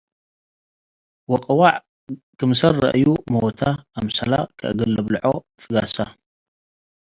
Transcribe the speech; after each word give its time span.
ወቅወዕ 1.31 1.73
ክምሰል 2.37 2.73
ረአዩ፡ 2.83 3.05
ሞተ 3.33 3.61
አምሰለ 3.97 4.31
ከእግል 4.57 4.89
ልብልዖ 4.95 5.23
ትገሰ'። 5.59 5.97